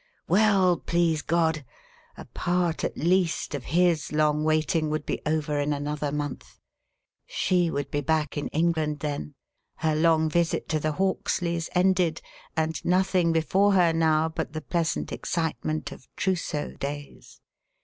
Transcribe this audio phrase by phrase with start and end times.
[0.27, 1.63] Well, please God,
[2.17, 6.57] a part, at least, of his long waiting would be over in another month.
[7.27, 9.35] She would be back in England then
[9.75, 12.19] her long visit to the Hawksleys ended
[12.57, 17.39] and nothing before her now but the pleasant excitement of trousseau days.